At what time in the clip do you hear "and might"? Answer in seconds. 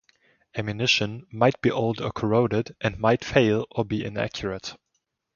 2.81-3.23